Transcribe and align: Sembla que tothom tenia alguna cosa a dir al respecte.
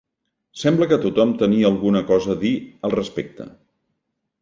Sembla 0.61 0.87
que 0.91 0.99
tothom 1.03 1.35
tenia 1.43 1.69
alguna 1.71 2.03
cosa 2.09 2.35
a 2.35 2.39
dir 2.47 2.57
al 2.89 2.99
respecte. 2.99 3.51